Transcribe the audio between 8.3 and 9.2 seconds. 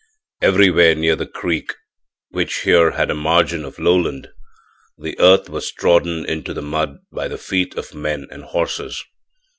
and horses.